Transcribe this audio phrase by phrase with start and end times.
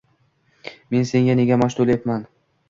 [0.95, 2.27] Men senga nega maosh to`layapman